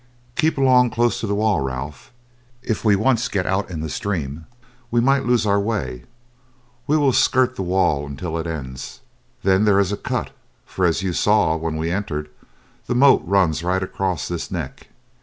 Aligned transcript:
"Keep 0.35 0.57
along 0.57 0.89
close 0.89 1.21
by 1.21 1.27
the 1.27 1.35
wall, 1.35 1.61
Ralph, 1.61 2.11
if 2.63 2.83
we 2.83 2.95
once 2.95 3.27
get 3.27 3.45
out 3.45 3.69
in 3.69 3.81
the 3.81 3.87
stream 3.89 4.47
we 4.89 4.99
might 4.99 5.27
lose 5.27 5.45
our 5.45 5.59
way; 5.59 6.05
we 6.87 6.97
will 6.97 7.13
skirt 7.13 7.55
the 7.55 7.61
wall 7.61 8.07
until 8.07 8.35
it 8.39 8.47
ends, 8.47 9.01
then 9.43 9.63
there 9.63 9.77
is 9.79 9.91
a 9.91 9.97
cut, 9.97 10.31
for 10.65 10.87
as 10.87 11.03
you 11.03 11.13
saw 11.13 11.55
when 11.55 11.77
we 11.77 11.91
entered, 11.91 12.29
the 12.87 12.95
moat 12.95 13.21
runs 13.27 13.61
right 13.63 13.83
across 13.83 14.27
this 14.27 14.49
neck. 14.49 14.87